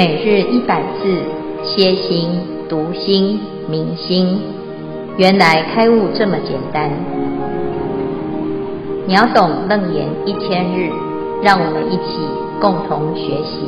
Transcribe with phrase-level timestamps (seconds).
[0.00, 1.22] 每日一百字，
[1.62, 2.30] 歇心、
[2.70, 4.40] 读心、明心，
[5.18, 6.90] 原来开悟这么简单。
[9.06, 10.88] 秒懂楞严一千日，
[11.42, 12.16] 让我们一起
[12.62, 13.60] 共同学习。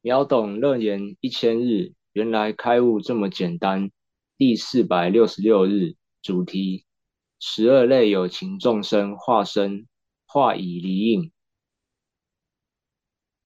[0.00, 3.90] 秒懂楞严一千日，原来开悟这么简单。
[4.38, 6.84] 第四百六十六日，主题：
[7.38, 9.86] 十二类有情众生化身，
[10.26, 11.30] 化以离应。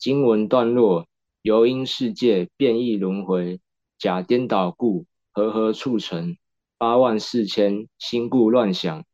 [0.06, 1.08] 经文段落：
[1.42, 3.60] 由因世界变异轮回，
[3.98, 6.36] 假颠倒故，和合促成
[6.78, 9.04] 八万四千心故乱想。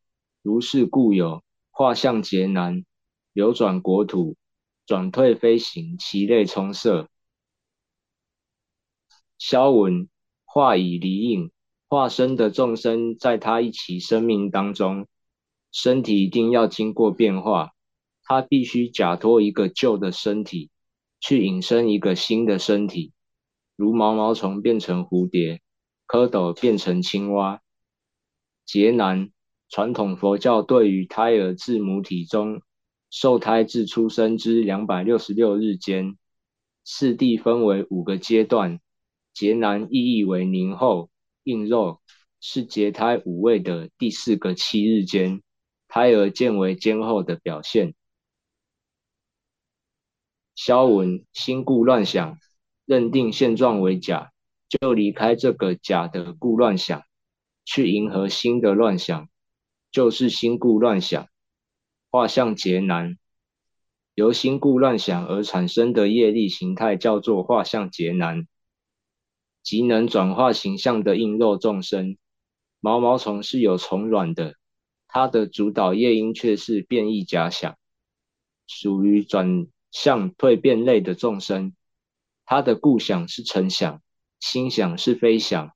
[0.42, 2.84] 如是故有化相劫难，
[3.32, 4.36] 流转国土，
[4.84, 7.08] 转退飞行，其类充塞。
[9.38, 10.10] 消文：
[10.44, 11.50] 化以离应，
[11.88, 15.06] 化身的众生在他一期生命当中，
[15.70, 17.72] 身体一定要经过变化，
[18.24, 20.68] 他必须假托一个旧的身体。
[21.22, 23.12] 去引生一个新的身体，
[23.76, 25.60] 如毛毛虫变成蝴蝶，
[26.08, 27.62] 蝌蚪变成青蛙。
[28.66, 29.30] 劫难，
[29.68, 32.60] 传统佛教对于胎儿自母体中
[33.08, 36.18] 受胎至出生之两百六十六日间，
[36.82, 38.80] 次第分为五个阶段。
[39.32, 41.08] 劫难意义为凝后
[41.44, 42.00] 硬肉，
[42.40, 45.40] 是结胎五位的第四个七日间，
[45.86, 47.94] 胎儿渐为坚厚的表现。
[50.54, 52.38] 消文心故乱想，
[52.84, 54.32] 认定现状为假，
[54.68, 57.02] 就离开这个假的故乱想，
[57.64, 59.28] 去迎合新的乱想，
[59.90, 61.26] 就是心故乱想。
[62.10, 63.16] 化相劫难，
[64.14, 68.46] 由心故乱想而产生的业力形态叫做化相劫难，
[69.62, 72.18] 即能转化形象的硬肉众生。
[72.80, 74.56] 毛毛虫是有虫卵的，
[75.08, 77.78] 它的主导业因却是变异假想，
[78.66, 79.66] 属于转。
[79.92, 81.76] 像蜕变类的众生，
[82.46, 84.02] 他的故想是成想，
[84.40, 85.72] 心想是非想，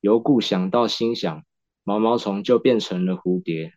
[0.00, 1.44] 由故想到心想，
[1.82, 3.74] 毛毛虫就变成了蝴蝶。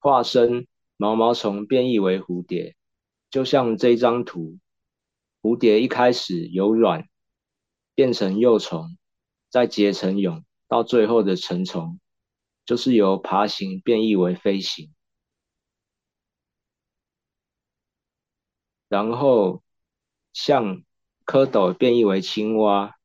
[0.00, 2.76] 化身毛毛虫变异为蝴蝶，
[3.30, 4.58] 就像这张图，
[5.40, 7.08] 蝴蝶一开始由卵
[7.94, 8.98] 变成幼虫，
[9.48, 12.00] 再结成蛹，到最后的成虫，
[12.64, 14.92] 就是由爬行变异为飞行。
[18.96, 19.62] 然后，
[20.32, 20.82] 像
[21.26, 22.96] 蝌蚪变异为青蛙，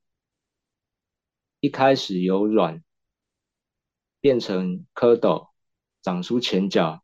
[1.60, 2.82] 一开始由卵
[4.22, 5.50] 变成蝌蚪，
[6.02, 7.04] 长出前脚、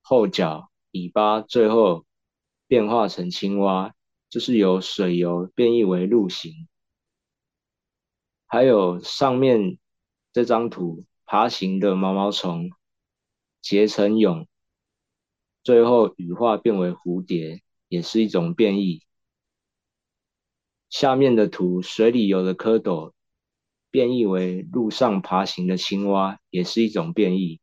[0.00, 2.06] 后脚、尾巴，最后
[2.68, 3.92] 变化成青蛙，
[4.28, 6.68] 就是由水游变异为陆行。
[8.46, 9.80] 还有上面
[10.32, 12.70] 这张图，爬行的毛毛虫
[13.60, 14.46] 结成蛹。
[15.64, 17.60] 最后羽化变为蝴蝶，
[17.92, 19.02] 也是一种变异。
[20.88, 23.12] 下面的图，水里有的蝌蚪
[23.90, 27.60] 变异为陆上爬行的青蛙，也是一种变异。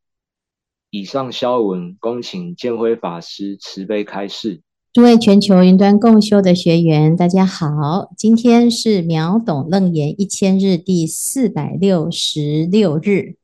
[0.90, 4.62] 以上消文，恭请建辉法师慈悲开示。
[4.92, 13.34] 诸位全球云端共修的学员，大家好，今天是秒懂楞严一千日第四百六十六日。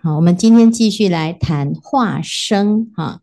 [0.00, 3.22] 好，我们今天继续来谈化生哈。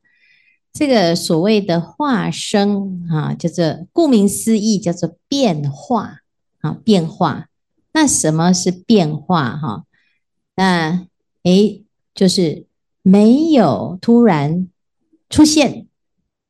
[0.77, 6.19] 这个所谓的化生啊，叫做顾名思义，叫做变化
[6.59, 7.47] 啊，变化。
[7.93, 9.57] 那什么是变化？
[9.57, 9.85] 哈，
[10.55, 11.07] 那
[11.41, 11.83] 诶，
[12.13, 12.67] 就是
[13.01, 14.67] 没有突然
[15.31, 15.87] 出现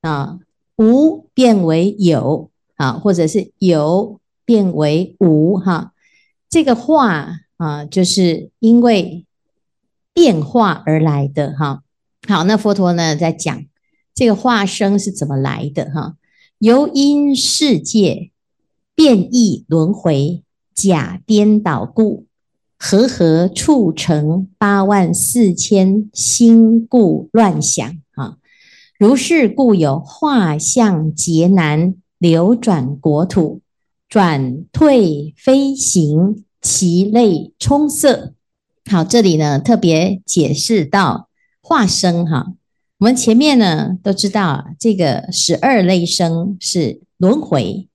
[0.02, 0.40] 啊，
[0.76, 5.94] 无变为有啊，或者是有变为无哈。
[6.50, 9.26] 这个化啊，就是因为
[10.14, 11.82] 变化而来的哈。
[12.28, 13.64] 好，那佛陀呢在讲。
[14.18, 15.92] 这个化生是怎么来的？
[15.92, 16.16] 哈，
[16.58, 18.32] 由因世界
[18.96, 20.42] 变异轮回，
[20.74, 22.26] 假颠倒故，
[22.80, 27.88] 和合促成八万四千心故乱想。
[28.16, 28.38] 啊，
[28.98, 33.62] 如是故有化相劫难，流转国土，
[34.10, 38.34] 转退飞行，其类充塞。
[38.90, 41.30] 好，这里呢特别解释到
[41.62, 42.54] 化生哈。
[43.00, 47.88] 我们前面呢都知道，这个十二类生是轮回，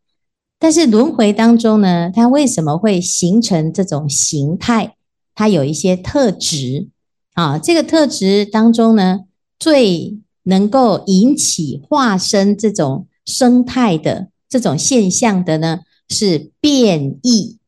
[0.60, 4.94] 但是轮回当中呢，它为什么会形成这种形态？
[5.34, 6.86] 它有一些特质
[7.34, 7.58] 啊。
[7.58, 9.22] 这个特质当中呢，
[9.58, 17.58] 最能够引起化身这种生态的这种现象的呢，是变异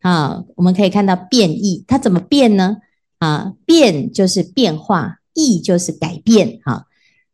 [0.00, 0.42] 啊。
[0.56, 2.78] 我们可以看到变异，它怎么变呢？
[3.18, 5.19] 啊，变就是变化。
[5.34, 6.86] 意就是改变，哈，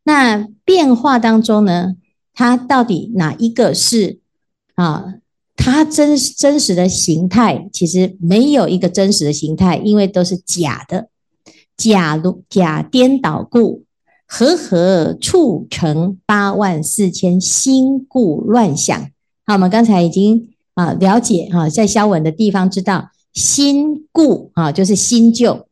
[0.04, 1.96] 那变化当中呢，
[2.34, 4.20] 它到底哪一个是
[4.74, 5.14] 啊？
[5.58, 11.08] 它真真实的形态其实没有一个真实的形态，因为都是假的，
[11.76, 13.84] 假如假颠倒故，
[14.26, 19.10] 和合促成八万四千心故乱想。
[19.46, 25.66] 好，我们刚才已经啊了解哈，在消文的地方知道心故啊，就是新旧，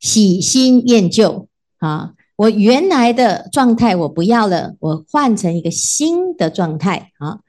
[0.00, 1.46] 喜新厌旧
[1.78, 2.14] 啊。
[2.36, 7.40] 我原来的状态我不要了，我换成一个新的状态啊。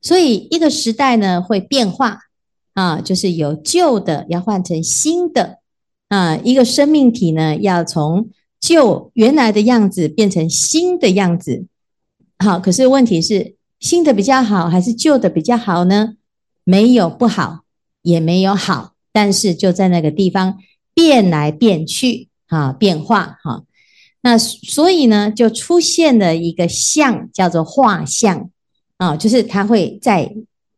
[0.00, 2.20] 所以一个时代呢会变化
[2.74, 5.58] 啊，就是有旧的要换成新的
[6.08, 6.36] 啊。
[6.36, 8.28] 一个生命体呢要从
[8.60, 11.66] 旧原来的样子变成新的样子。
[12.38, 16.14] 好，可是问题是新的比较好还是旧的比较好呢？
[16.64, 17.60] 没有不好，
[18.02, 20.58] 也没有好，但是就在那个地方
[20.98, 23.62] 变来变去啊，变化哈。
[24.20, 28.50] 那所以呢，就出现了一个相，叫做化相
[28.96, 30.34] 啊，就是它会在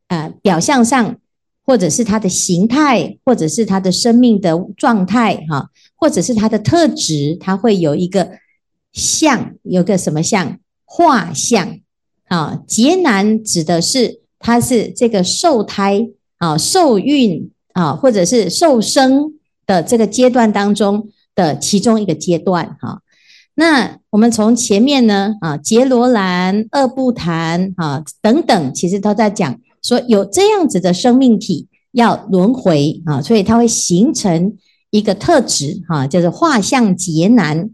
[0.09, 1.17] 呃表象上，
[1.65, 8.33] 或者是它的形态，或者是它的生命的状态哈，或者是它的特质，它会有一个
[8.93, 10.59] 相，有个什么相？
[10.85, 11.79] 化相
[12.29, 12.61] 啊。
[12.67, 19.40] 劫难指的是它是这个受胎啊、受孕啊，或者是受生
[19.71, 23.03] 的这个阶段当中的其中一个阶段哈。
[23.55, 34.57] 那我们从前面呢啊，杰罗兰、二不檀啊等等，其实都在讲说有这样子的生命体要轮回啊，所以它会形成
[34.91, 37.71] 一个特质哈，叫做画像劫难。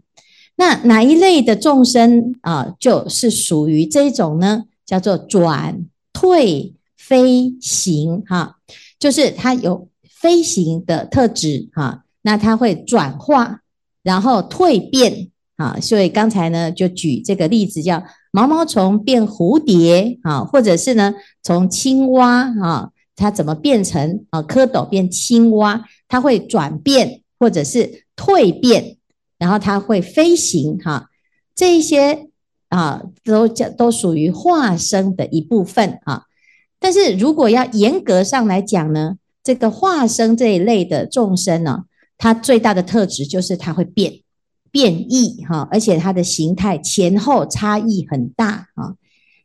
[0.55, 4.65] 那哪一类的众生啊，就是属于这种呢？
[4.85, 8.57] 叫做转退飞行哈，
[8.99, 9.87] 就是它有
[10.19, 13.61] 飞行的特质哈，那它会转化，
[14.03, 15.29] 然后蜕变。
[15.57, 25.83] 啊，所以刚才呢，就举这个例子，叫毛毛虫变蝴蝶啊，或者是呢，从青蛙啊，它怎么变成啊蝌蚪变青蛙？
[26.07, 28.97] 它会转变，或者是蜕变，
[29.39, 31.09] 然后它会飞行哈。
[31.55, 32.27] 这一些
[32.69, 36.25] 啊，都叫都属于化生的一部分啊。
[36.79, 39.15] 但是如果要严格上来讲呢，
[39.47, 41.85] 这个化生这一类的众生呢，
[42.17, 44.19] 它最大的特质就是它会变。
[44.69, 48.95] 变异哈，而且它的形态前后差异很大啊。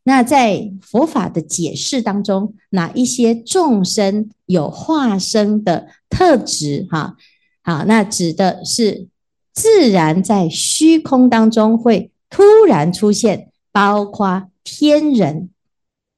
[0.03, 7.17] 那在佛法的解释当中，哪一些众生有化生的特质哈？
[7.63, 9.07] 好，那指的是
[9.55, 15.51] 自然在虚空当中会突然出现，包括天人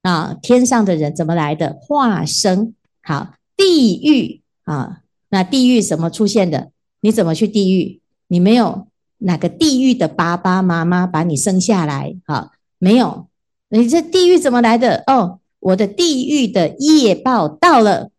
[0.00, 2.72] 啊，天上的人怎么来的化生？
[3.02, 3.34] 好，
[3.64, 5.00] 地狱啊，
[5.30, 6.70] 那地狱怎么出现的？
[7.00, 8.02] 你怎么去地狱？
[8.28, 8.88] 你没有。
[9.18, 12.14] 哪个地狱的爸爸妈妈把你生下来？
[12.26, 13.26] 啊，没有，
[13.70, 15.02] 你这地狱怎么来的？
[15.06, 18.10] 哦，我的地狱的业报到了。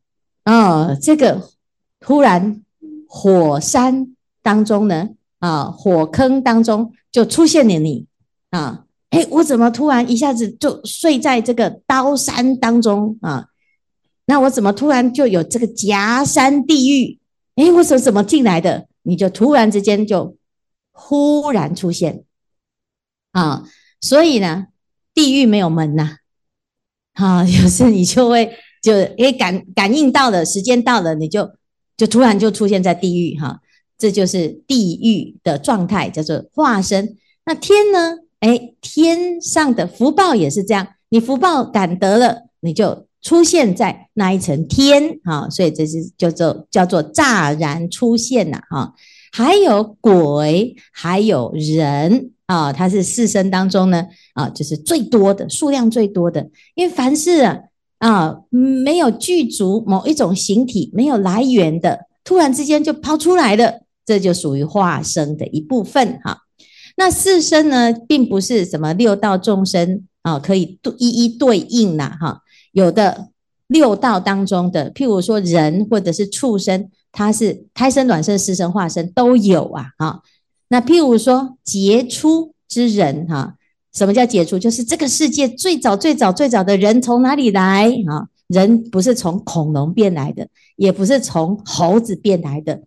[0.45, 1.43] 哦，这个
[1.99, 2.63] 突然
[3.07, 8.07] 火山当中呢，啊，火坑当中就出现了你
[8.49, 8.85] 啊！
[9.11, 13.49] 哎，我怎么突然一下子就睡在这个刀山当中啊？
[14.25, 17.19] 那我怎么突然就有这个夹山地狱？
[17.55, 18.87] 哎，我怎怎么进来的？
[19.03, 20.35] 你就突然之间就。
[20.97, 22.23] 忽然出现
[23.33, 23.65] 啊，
[23.99, 24.67] 所以呢，
[25.13, 26.19] 地狱没有门呐，
[27.15, 28.49] 啊， 有时你就会
[28.81, 31.51] 就诶感感应到了，时间到了，你就
[31.97, 33.59] 就突然就出现在地狱哈，
[33.97, 37.17] 这就是地狱的状态，叫做化身。
[37.45, 38.19] 那天呢？
[38.39, 48.93] 诶，天上的福报也是这样，你福报感得了，你就出现在那一层天啊，所以这是叫做叫做乍然出现呐，哈。
[49.31, 54.05] 还有鬼，还有人啊，它是四生当中呢
[54.35, 56.47] 啊，就是最多的数量最多的。
[56.75, 57.57] 因为凡是啊，
[57.97, 66.43] 啊没有具足某一种形体，没有来源的，突然之间就抛出来的，这就属于化生的一部分哈。
[66.95, 72.43] 那四生呢，并不是什么六道众生啊，可以一一对应呐哈。
[72.75, 73.29] 有的
[73.67, 76.91] 六道当中的，譬如说人或者是畜生。
[77.17, 80.21] 它是胎生、卵生、湿生、化生都有啊，哈。
[80.67, 83.55] 那譬如说杰出之人，哈，
[83.93, 84.59] 什么叫杰出？
[84.59, 87.89] 就是这个世界最早、最早、最早的人从哪里来？
[88.05, 92.81] 哈，人不是从恐龙变来的，也不是从猴子变来的，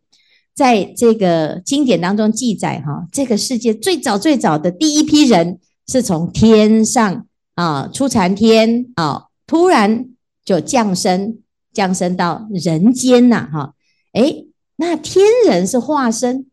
[0.55, 10.11] 在这个经典当中记载，哈，这个世界最早、最早的第一批人是从天上啊出禅天啊，突然
[10.45, 11.39] 就降生，
[11.73, 13.75] 降生到人间呐，哈。
[14.13, 14.45] 哎，
[14.77, 16.47] 那天人是化身，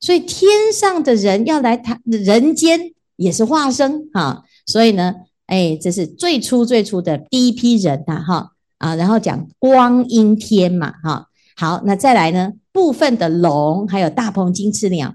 [0.00, 4.44] 所以天上的人要来谈，人间也是化身哈。
[4.66, 5.14] 所以呢，
[5.46, 11.26] 哎，这是最初最初的第一批人呐，哈啊，然后讲光阴天嘛，哈。
[11.54, 15.14] 好，那再来呢，部分的龙，还有大鹏金翅鸟，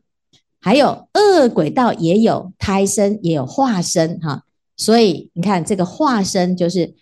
[0.60, 4.44] 还有恶鬼道也有胎生，也有化身哈。
[4.76, 6.94] 所以你看这个化身就是，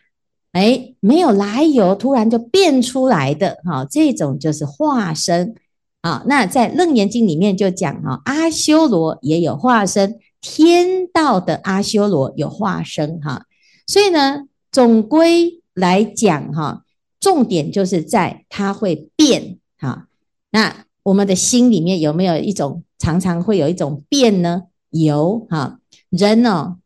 [0.52, 5.56] 哎，没有来由，突然就变出来的哈，这种就是化身。
[6.02, 13.46] 啊，那在《楞严经》里面就讲哈，阿修罗也有化身，天道的阿修罗有化身哈，
[13.86, 16.84] 所以呢，总归来讲哈，
[17.20, 20.08] 重点就是在它会变哈。
[20.50, 24.64] 那我们的心里面有没有一种常常会有一种变呢？
[24.90, 25.80] 有哈，
[26.10, 26.78] 人哦，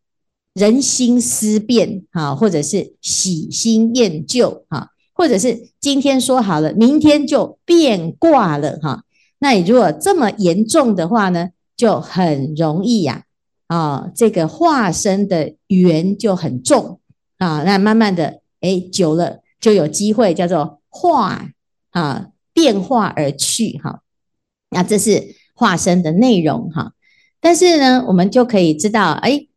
[0.55, 9.03] 人心思变哈，或者是喜新厌旧哈，或者是今天说好了，明天就变卦了哈。
[9.39, 13.25] 那你如果这么严重的话呢，就很容易呀，
[13.67, 17.01] 啊，这个化身的缘就很重
[17.37, 17.61] 啊。
[17.63, 21.49] 那慢慢的，哎，久了就有机会叫做化
[21.91, 23.99] 啊，变化而去哈。
[24.69, 26.93] 那这是化身的内容哈。
[27.41, 29.47] 但是呢，我们就可以知道，哎，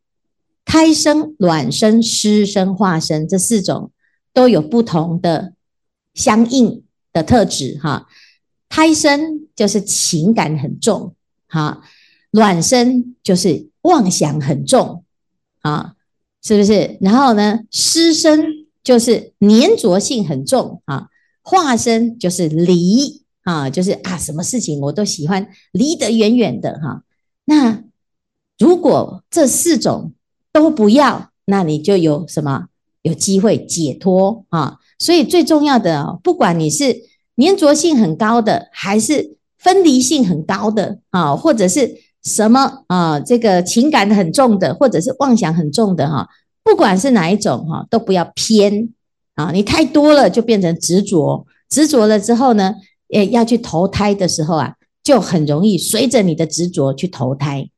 [0.69, 3.91] 胎生、卵生、湿生、化生这四种
[4.35, 5.55] 都有不同的
[6.13, 8.07] 相应的特质哈。
[8.69, 11.15] 胎生就是情感很重，
[11.47, 11.81] 哈，
[12.31, 15.05] 卵生就是妄想很重，
[15.63, 15.95] 啊，
[16.43, 16.99] 是不是？
[17.01, 18.45] 然后呢，湿生
[18.85, 21.09] 就是粘着性很重，啊，
[21.41, 27.05] 化生就是离，啊，就是啊，什么事情我都喜欢离得远远的，哈。
[27.47, 27.85] 那
[28.59, 30.13] 如果这四种
[30.61, 32.67] 都不要，那你就有什么？
[33.03, 34.79] 有机会解脱啊。
[34.99, 37.09] 所以最重要的，不管你是。
[37.41, 43.21] 粘着性很高的，还是分离性很高的啊，或者是什么啊？
[43.21, 46.29] 这个情感很重的，或者是妄想很重的哈，
[46.65, 48.89] 不管是哪一种哈，都不要偏
[49.37, 49.53] 啊！
[49.53, 52.75] 你太多了就变成执着，执着了之后呢，
[53.13, 54.75] 诶，要去投胎的时候啊，
[55.05, 57.71] 就很容易随着你的执着去投胎。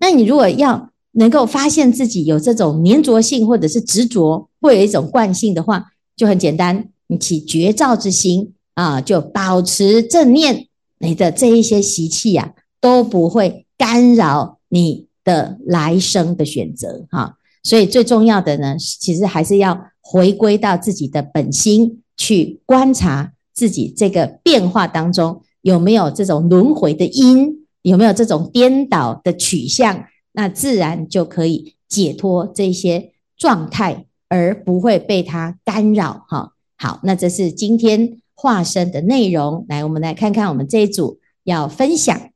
[0.00, 5.84] 那你如果要能够发现自己有这种粘着性，或者是执着，会有一种惯性的话，
[6.16, 8.52] 就很简单，你起觉照之心。
[8.74, 10.66] 啊，就保持正念，
[10.98, 17.36] 你的这一些习气呀，都不会干扰你的来生的选择哈。
[17.62, 30.02] 所以最重要的呢，其实还是要回归到自己的本心去观察自己这个变化当中有没有这种轮回的因，有没有这种颠倒的取向，
[30.32, 36.54] 那自然就可以解脱这些状态，而不会被它干扰哈。
[36.76, 38.18] 好，那这是今天。
[38.34, 42.32] 化身的内容，来，我们来看看我们这一组要分享。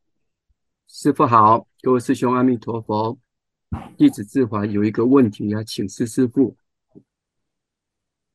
[0.87, 3.19] 师父好，各位师兄阿弥陀佛，
[3.97, 6.55] 弟子志怀有一个问题要请示师父。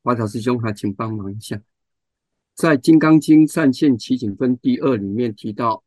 [0.02, 1.62] 华佗师兄还请帮忙一下，
[2.54, 5.82] 在《金刚经》善现奇景分第二里面提到，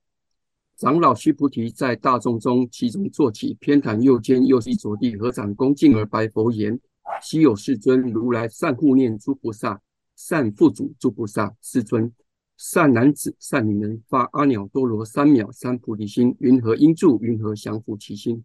[0.77, 6.77] 长老须菩提在大众中其中坐起，偏袒右肩，右膝着地，合掌恭敬而白佛言
[7.23, 9.81] ：“昔有世尊，如来善护念诸菩萨。”
[10.17, 12.09] 善付主诸菩萨，世尊，
[12.57, 17.19] 善男子、善女人发阿耨多罗三藐三菩提心，云何应住？
[17.21, 18.43] 云何降伏其心？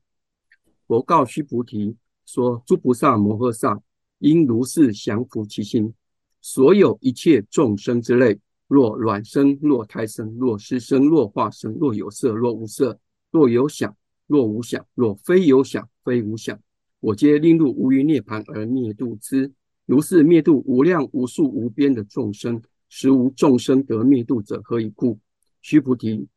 [0.89, 1.97] 佛告须菩提
[2.27, 3.81] 说：诸菩萨摩诃萨
[4.19, 5.95] 应如是降伏其心。
[6.41, 12.97] 所有一切众生之类，若卵生，若胎生，若湿生，若化生，若有色，若无色，
[13.33, 13.97] 若有想，
[14.29, 16.57] 若无想，若非有想，非无想，
[17.01, 19.51] 我皆令入无余涅槃而灭度之。
[19.87, 25.19] 如是灭度无量无数无边的众生，实无众生得灭度者，何以故？
[25.63, 26.29] 须菩提，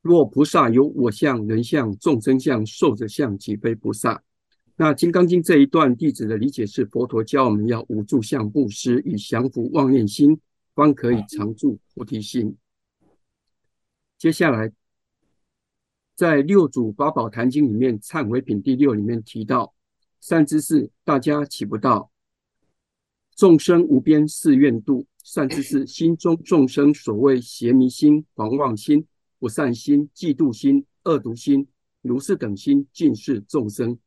[0.00, 4.22] 若菩萨有我相、人相、众生相、寿者相，即非菩萨。
[4.76, 10.38] 那《金刚经》这一段，弟子的理解是，佛陀教我们要无住相布施，以降伏妄念心，
[10.78, 12.56] 方可以常住菩提心。
[14.16, 14.72] 接下来，
[16.14, 19.74] 在《六祖八宝坛经》里面，《忏悔品》第六里面提到，
[20.20, 22.12] 善知识，大家起不到？
[23.34, 29.04] 众生无边誓愿度，善知识， 心中众生所谓邪迷心、狂妄心、
[29.40, 31.66] 不善心、嫉妒心、恶毒心，
[32.02, 33.98] 如是等心，尽是众生，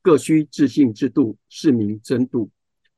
[0.00, 2.48] 各须自性自度，是名真度。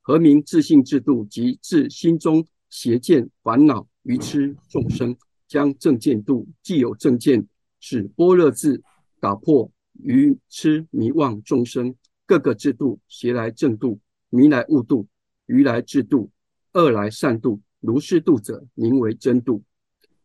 [0.00, 1.24] 何名自性自度？
[1.24, 6.46] 即自心中邪见、烦恼、愚痴众生，将正见度。
[6.62, 7.46] 既有正见，
[7.80, 8.82] 使般若智
[9.20, 11.94] 打破愚痴迷妄众生，
[12.26, 13.98] 各个制度，邪来正度，
[14.30, 15.06] 迷来悟度。
[15.46, 16.28] 愚来智度，
[16.72, 19.62] 恶来善度，如是度者，名为真度。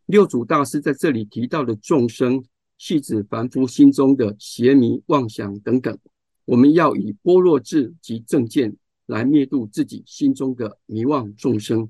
[0.08, 2.44] 六祖大师在这里提到的众生，
[2.80, 5.96] 系指凡夫心中的邪迷妄想等等。
[6.46, 11.88] 我们要以般若智及正见来灭度自己心中的迷妄众生。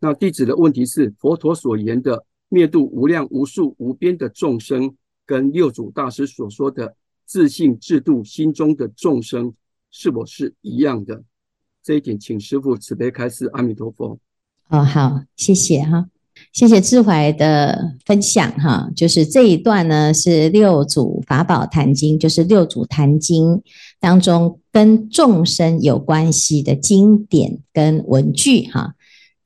[0.00, 4.94] 那弟子的问题是：佛陀所言的灭度无量无数无边的众生，
[5.26, 6.94] 跟六祖大师所说的
[7.26, 9.52] 自性自度心中的众生，
[9.90, 11.22] 是否是一样的？
[11.82, 13.46] 这一点，请师父慈悲开示。
[13.54, 14.18] 阿弥陀佛。
[14.68, 16.06] 哦，好，谢谢哈，
[16.52, 18.90] 谢谢智怀的分享哈。
[18.94, 23.62] 就是这一段呢，是六祖法宝坛经，就是六祖坛经
[23.98, 28.94] 当中跟众生有关系的经典跟文句哈。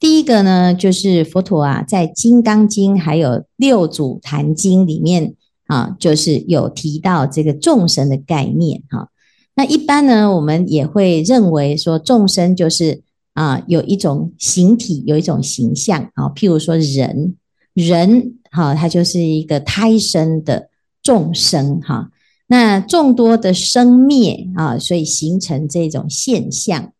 [0.02, 5.36] 第一个呢，就是佛陀啊，在《金刚经》还有六祖坛经里面
[5.68, 9.10] 啊，就是有提到这个众生的概念哈。
[9.54, 13.04] 那一般呢，我们也会认为说，众生就是
[13.34, 16.28] 啊，有一种形体，有一种形象啊。
[16.30, 17.36] 譬如说人，
[17.72, 20.68] 人哈，它就是一个胎生的
[21.00, 22.10] 众生哈。
[22.48, 26.92] 那众多的生灭啊，所以形成这种现象。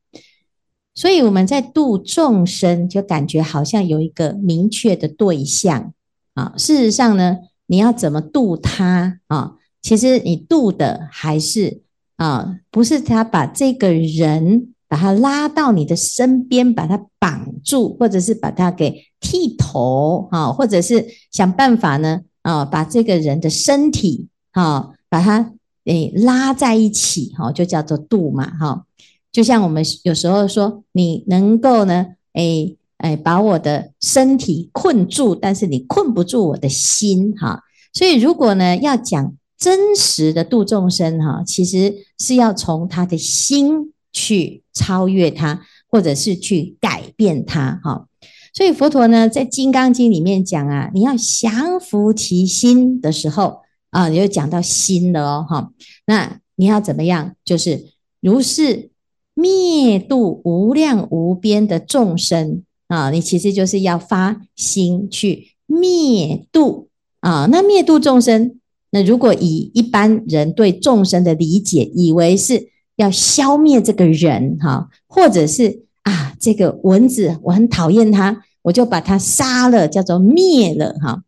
[0.95, 5.93] 所以我们在度众生，就感觉好像有一个明确的对象
[6.35, 6.53] 啊。
[6.57, 9.53] 事实上呢，你要怎么度他啊？
[9.81, 11.83] 其实你度的还是。
[12.17, 25.53] 啊，不是他把这个人把他拉到你的身边，把他绑住，或者是把他给剃头啊，或者是想办法呢啊，把这个人的身体啊，把他
[25.87, 28.85] 诶拉在一起哈，就叫做度嘛哈。
[29.33, 37.63] 就像我们有时候说，你能够呢，诶诶，把我的身体困住，但是你困不住我的心哈。
[37.93, 39.35] 所以如果呢要讲。
[39.59, 48.09] 真实的度众生，哈，其实是要从他的心去超越他，或者是去改变他，哈。
[48.53, 55.71] 所以佛陀呢，在《金刚经》里面讲啊，你要降伏其心的时候啊，你就讲到心了哦，哈。
[56.07, 57.37] 那你要怎么样？
[57.45, 57.85] 就是
[58.21, 58.91] 如是
[59.35, 66.89] 灭度无量无边的众生啊，你其实就是要发心去灭度
[67.21, 67.47] 啊。
[67.51, 68.59] 那灭度众生。
[68.95, 81.23] 那如果以一般人对众生的理解，以为是要消灭这个人哈，或者是啊这个蚊子我很讨厌它，我就把它杀了，叫做灭了哈。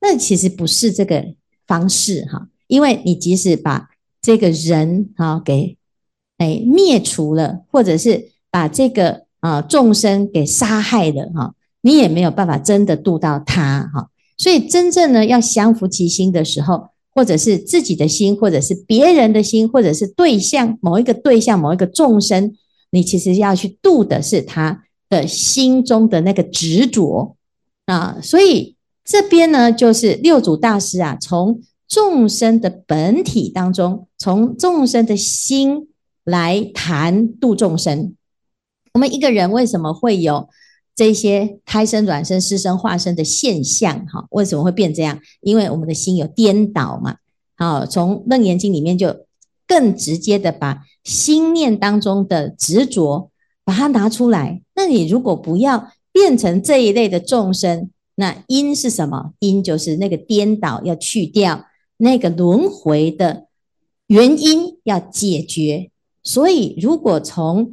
[0.00, 1.24] 那其实不是这个
[1.64, 5.75] 方式哈，因为你即使把这个人哈给
[6.38, 14.08] 哎灭除了，或者是把这个啊众生给杀害了哈，你也没有办法真的度到他哈。
[14.36, 16.88] 所以真正呢要降伏其心的时候。
[17.16, 22.54] 或者是自己的心，或者是别人的心，或者是对象某一个对象、某一个众生，
[22.90, 27.34] 你其实要去度的是他的心中的那个执着
[27.86, 28.18] 啊。
[28.22, 35.88] 所以这边呢，就是六祖大师啊，从众生的本体当中，从众生的心
[36.26, 38.14] 来谈度众生。
[38.92, 40.50] 我们一个人为什么会有？
[40.94, 45.20] 这些胎生、卵生、湿生、化生的现象，哈，为什么会变这样？
[45.42, 47.18] 因为我们的心有颠倒嘛。
[47.54, 49.26] 好，从《楞严经》里面就
[49.66, 53.30] 更直接的把心念当中的执着，
[53.62, 54.62] 把它拿出来。
[54.74, 59.34] 那你如果不要变成这一类的众生，那因是什么？
[59.40, 61.66] 因就是那个颠倒要去掉，
[61.98, 63.48] 那个轮回的
[64.06, 65.90] 原因要解决。
[66.26, 67.72] 所以，如果从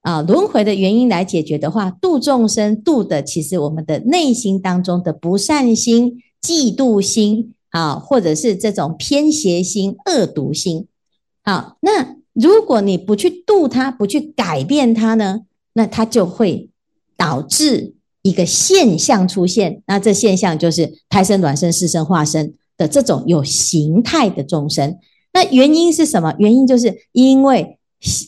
[0.00, 10.86] 啊，轮回的原因来解决的话，度众生度的其实我们的内心当中的不善心、嫉妒心啊，或者是这种偏邪心、恶毒心。
[11.44, 15.42] 好，那如果你不去度它，不去改变它呢，
[15.74, 16.70] 那它就会
[17.18, 19.82] 导致一个现象出现。
[19.86, 24.98] 那这现象就是胎生、卵生、湿生、化生的这种有形态的众生。
[25.34, 26.34] 那原因是什么？
[26.38, 27.78] 原因就是因为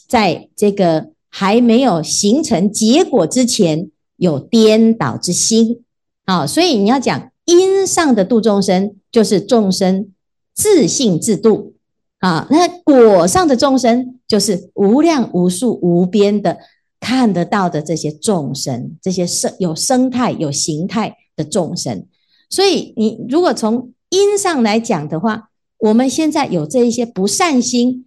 [0.09, 1.13] 在这个。
[1.35, 5.83] 还没有形成结果之前，有颠倒之心，
[6.27, 10.13] 啊，所以你要讲因上的度众生，就是众生
[10.55, 11.73] 自性自度，
[12.19, 16.59] 啊，那果上的众生，就是无量无数无边的
[17.01, 22.07] 看得到的这些众生，这些生有生态有形态的众生。
[22.51, 28.05] 所以你如果从因上来讲的话，我们现在有这一些不善心，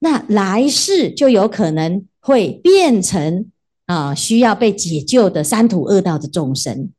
[0.00, 2.04] 那来世就有可能。
[2.22, 3.46] 会变成
[3.86, 6.90] 啊，需要被解救的三途恶道的众生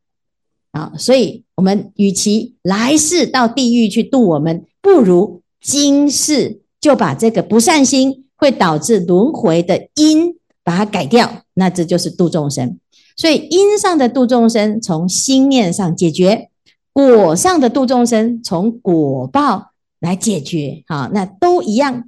[0.71, 12.79] 啊，所以我们与其来世到地狱去度我们，不如今世就把这个不善心会导致轮回的因把它改掉，那这就是度众生。
[13.15, 16.47] 所以因上的度众生，从心念上解决；
[16.91, 22.05] 果上的度众生，从果报来解决，好，那都一样，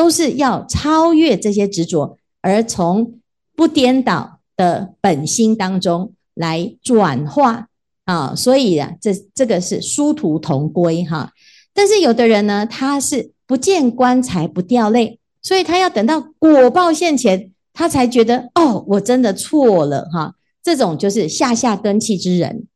[0.00, 3.20] 都是要超越这些执着，而从
[3.54, 7.66] 不颠倒的本心当中来转化
[8.06, 11.32] 啊，所以啊，这这个是殊途同归哈。
[11.74, 20.34] 但是有的人呢，他是不见棺材不掉泪，所以他要等到果报现前，他才觉得哦，我真的错了哈。
[20.62, 22.66] 这种就是下下根器之人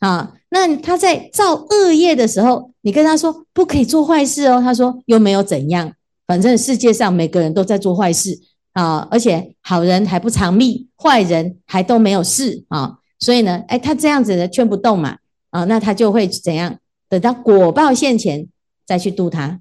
[0.00, 0.34] 啊。
[0.50, 5.94] 那他在造恶业的时候，你跟他说不可以做坏事哦，他说又没有怎样，
[6.26, 8.40] 反正世界上每个人都在做坏事
[8.72, 15.18] 啊，而且好人还不偿命，坏人还都没有事啊，所以呢，哎，他这样子的劝不动嘛
[15.50, 16.78] 啊，那他就会怎样？
[17.08, 18.48] 等到果报现前
[18.86, 19.60] 再去度他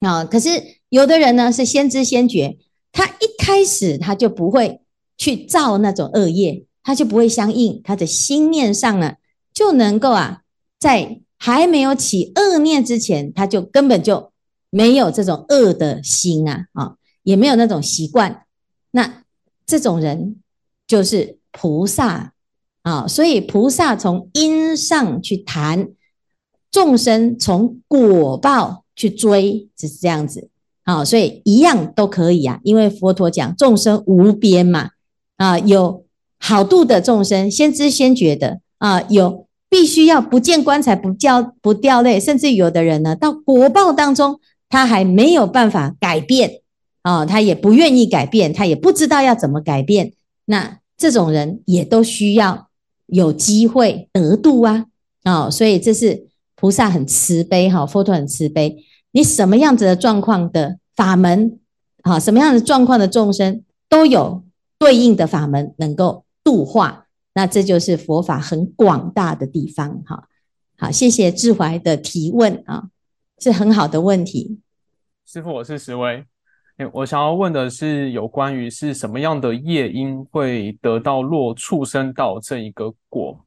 [0.00, 0.24] 啊。
[0.24, 0.48] 可是
[0.88, 2.58] 有的人呢是先知先觉，
[2.92, 4.80] 他一开始他就不会
[5.16, 9.14] 去造那种恶业，他就不会相应，他的心念上呢。
[9.54, 10.42] 就能够啊，
[10.78, 14.30] 在还没有起恶念之前，他就根本就
[14.70, 18.44] 没有这种恶的心啊，啊，也没有那种习惯。
[18.90, 19.22] 那
[19.66, 20.36] 这种人
[20.86, 22.32] 就是菩萨
[22.82, 25.88] 啊，所以菩萨从因上去谈，
[26.70, 30.50] 众生从果报去追，只是这样子
[30.84, 34.90] 啊，所以一样都可以啊，因为佛陀讲众生无边嘛，
[35.36, 36.04] 啊，有
[36.38, 39.46] 好度的众生，先知先觉的啊，有。
[39.68, 46.62] 必须要不见棺材不掉不掉泪，甚至有的人呢，到果报当中，他还没有办法改变
[47.02, 50.12] 啊、他也不愿意改变，他也不知道要怎么改变。
[50.46, 52.68] 那这种人也都需要
[53.06, 54.86] 有机会得度啊
[55.22, 56.26] 啊、哦，所以这是
[56.56, 58.84] 菩萨很慈悲哈，佛陀很慈悲。
[59.12, 61.60] 你什么样子的状况的法门
[62.02, 64.42] 啊，什么样的状况的众生都有
[64.76, 67.06] 对应的法门能够度化。
[67.34, 70.24] 那这就是佛法很广大的地方，哈，
[70.76, 72.88] 好，谢谢志怀的提问啊，
[73.38, 74.60] 是很好的问题。
[75.26, 76.24] 师父，我是石威，
[76.92, 83.38] 我想要问的是有关于是什么样的业因会得到落畜生道这一个果。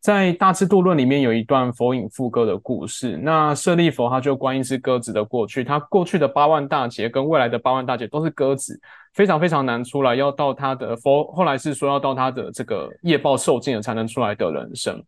[0.00, 8.78] 在《大智度论》里面有一段佛引复歌的故事，那舍利弗他就观一只鸽子的过去，他过去的八万大劫跟未来的八万大劫都是鸽子。
[9.14, 15.02] 非常非常难出来，要到他的佛后来是说要到他的这个业报受尽了才能出来得人生。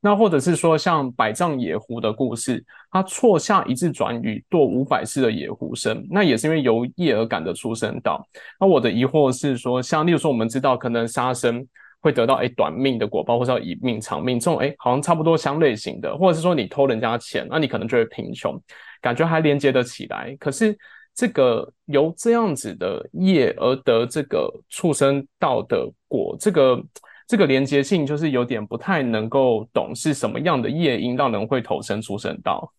[0.00, 8.26] 那或者是说像百丈野狐的故事，他错下一字转语堕五百世的野狐身，那也是因为由业而感的出生道。
[8.60, 11.66] 那我的疑惑是说，像例如说我们知道可能杀生
[12.00, 18.60] 会得到诶短命的果报，或者要以命偿命，这种诶好像差不多相类型的，或者是说你偷人家钱，那你可能就会贫穷，
[19.00, 20.76] 感觉还连接得起来，可是。
[21.14, 26.80] 这个由这样子的业而得这个畜生道的果，这个
[27.28, 32.72] 这个连接性就是有点不太能够懂是什么样的业因让人会投身出神道。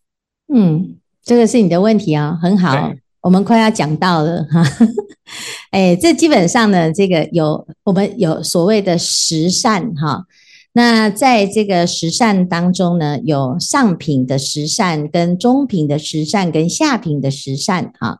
[0.52, 4.64] 嗯，这个是你的问题啊、哦，很好，我们快要讲到了哈。
[5.70, 10.26] 哎，这基本上呢，这个有我们有所谓的十善哈。
[10.74, 18.18] 那在这个十善当中呢，有上品的十善、跟中品的十善、跟下品的十善哈。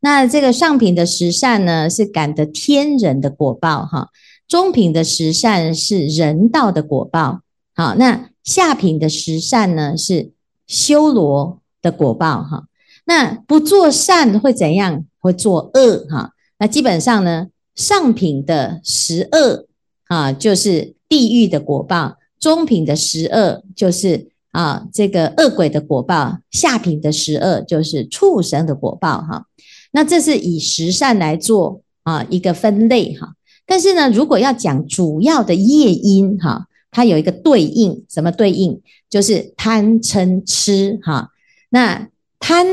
[0.00, 4.08] 那这个上品的十善呢，是感得天人的果报哈；
[4.48, 7.42] 中品的十善是人道的果报。
[7.74, 10.32] 好，那下品的十善呢，是
[10.66, 12.66] 修罗的果报哈。
[13.04, 15.04] 那不做善会怎样？
[15.20, 16.32] 会做恶哈。
[16.58, 19.66] 那基本上呢，上品的十恶
[20.08, 20.96] 啊，就是。
[21.10, 29.46] 地狱的果报，中品的十恶就是啊这个恶鬼的果报，下品的十恶就是畜生的果报哈。
[29.92, 33.32] 那这是以十善来做啊一个分类哈。
[33.68, 38.80] 但是呢，如果要讲主要的业因哈，它有一个对应，什么对应？
[39.08, 41.28] 就是贪嗔痴哈。
[41.68, 42.08] 那
[42.40, 42.66] 贪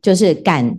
[0.00, 0.78] 就是感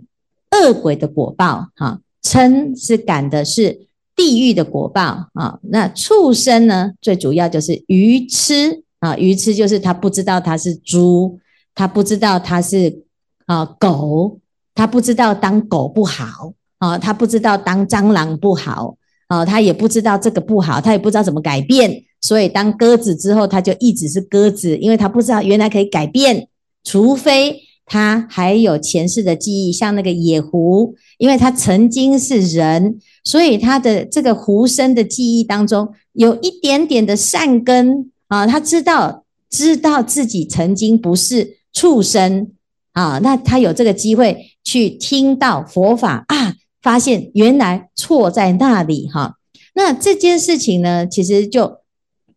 [0.50, 3.86] 恶鬼的果报哈，嗔是感的是。
[4.18, 6.90] 地狱的果报啊，那畜生呢？
[7.00, 11.38] 最主要就是愚痴啊，愚痴就是他不知道他是猪，
[11.72, 13.04] 他不知道他是
[13.46, 14.40] 啊狗，
[14.74, 18.96] 他不知道当狗不好啊，他不知道当蟑螂不好
[19.28, 26.48] 啊，他也不知道这个不好，他也不知道怎么改变，所以当鸽子之后，他就一直是鸽子，因为他不知道原来可以改变，
[26.82, 32.98] 除非他还有前世的记忆，像那个野狐，因为他曾经是人。
[33.24, 42.52] 所以他的这个狐身的记忆当中有一点点的善根啊，他知道知道自己曾经不是畜生
[42.92, 49.36] 啊，那他有这个机会去听到佛法啊，发现原来错在那里哈。
[49.74, 51.78] 那这件事情呢，其实就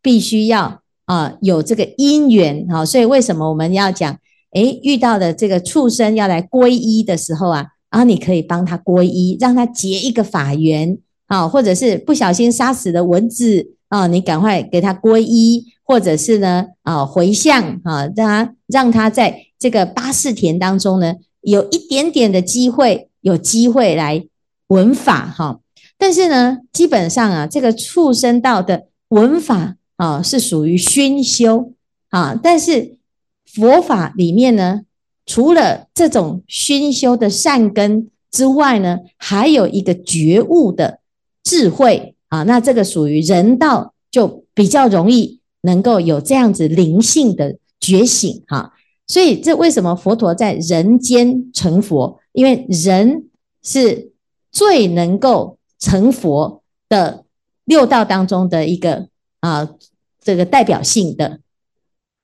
[0.02, 4.18] 必须要啊有这个因缘哈，所以为什么我们要讲？
[4.54, 24.26] 诶，遇到的这个畜生要来皈依的时候啊，啊你可以帮他皈依，让他结一个法缘啊，或者是不小心杀死的蚊子啊，你赶快给他皈依，或者是呢啊回向啊，让他让他在这个八世田当中呢，有一点点的机会，有机会来
[24.72, 25.60] 闻法哈。
[25.98, 31.74] 但是呢，基本上啊，这个畜生道的闻法啊，是属于熏修
[32.10, 32.98] 啊，但是。
[33.54, 34.84] 佛法里面呢，
[35.26, 41.02] 除了这种熏修的善根之外呢，还有一个觉悟的
[41.44, 42.44] 智慧啊。
[42.44, 48.72] 那这个属于人道，就比较容易能够有这样子灵性的觉醒哈。
[49.06, 52.22] 所以这为什么佛陀在人间成佛？
[52.32, 53.26] 因为人
[53.62, 54.14] 是
[54.52, 57.24] 最能够成佛的
[57.64, 59.08] 六道当中的一个
[59.40, 59.68] 啊，
[60.22, 61.40] 这个代表性的。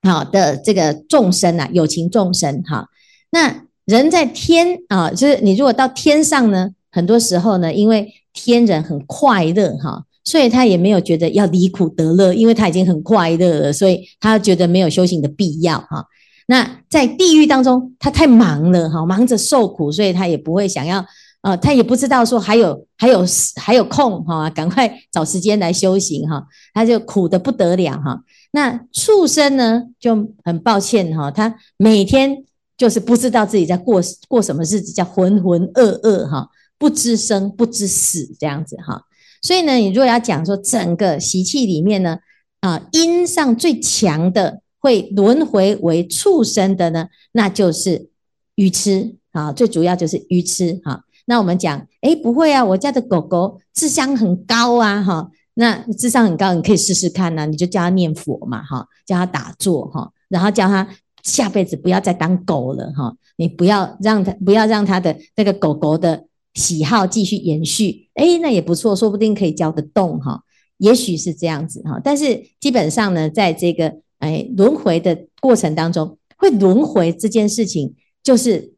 [0.02, 2.86] 好的，这个众生啊，有情众生哈。
[3.30, 16.06] 那人在天啊，就是你如果到天上呢，很多时候呢，因为天人很快乐哈，所以他也没有觉得要离苦得乐，因为他已经很快乐了，所以他觉得没有修行的必要哈。
[16.46, 21.04] 那在地狱当中，他太忙了哈，忙着受苦，所以他也不会想要。
[21.40, 23.24] 啊、他也不知道说还有还有
[23.56, 28.22] 还有空哈，赶快找时间来修行哈，他就苦得不得了哈。
[28.50, 32.44] 那畜生呢，就很抱歉哈，他每天
[32.76, 39.02] 就是不知道自己在过过什么日子，叫浑浑噩噩哈，不知生不知死这样子哈。
[39.40, 42.18] 所以呢，你如果要讲说整个习气里面呢，
[42.60, 48.10] 啊，因上最强的会轮回为畜生的呢，那就是
[48.56, 51.04] 愚痴啊，最主要就是愚痴哈。
[51.28, 60.88] 那我们讲，哎，不会啊，我家的狗狗智商很高啊，哈，那智商很高，你可以试试看呐，你就叫它念佛嘛，哈，叫它打坐，哈，然后叫它
[61.22, 70.42] 下辈子不要再当狗了，哈，你不要让它，不要让它的那个狗狗的喜好继续延续，哎，那也不错，说不定可以教得动，哈，
[70.78, 78.72] 也许是这样子，哈，但是基本上呢，在这个哎轮回的过程当中，会轮回这件事情，就是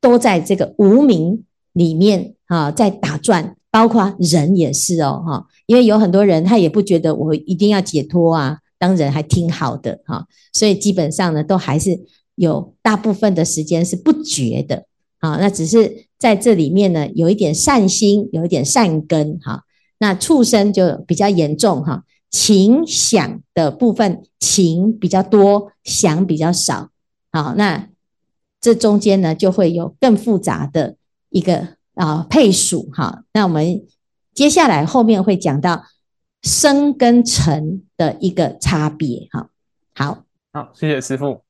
[0.00, 1.44] 都在这个无明。
[1.72, 11.98] 里面啊，在打转，包括人也是哦，哈，因为有很多人他也不觉得我一定要解脱啊，当人还挺好的哈，所以基本上呢，都还是
[12.34, 14.84] 有大部分的时间是不觉的
[15.18, 19.62] 啊，那只是在这里面呢，有一点善心，有一点善根哈，
[19.98, 26.90] 那畜生就比较严重哈，情想的部分情比较多，想比较少，
[27.30, 27.88] 好，那
[28.60, 30.96] 这中间呢，就会有更复杂的。
[31.32, 33.84] 一个啊配属哈，那我们
[34.32, 35.84] 接下来后面会讲到
[36.42, 39.50] 生跟成的一个差别哈。
[39.94, 41.42] 好，好，谢谢师傅。